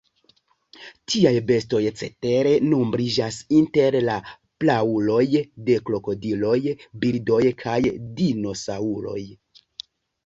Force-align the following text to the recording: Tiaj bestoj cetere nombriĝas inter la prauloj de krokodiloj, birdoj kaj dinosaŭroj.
Tiaj 1.11 1.33
bestoj 1.49 1.81
cetere 1.99 2.53
nombriĝas 2.71 3.37
inter 3.57 3.97
la 4.07 4.15
prauloj 4.65 5.21
de 5.69 5.77
krokodiloj, 5.91 6.57
birdoj 7.05 7.43
kaj 7.65 7.79
dinosaŭroj. 8.23 9.21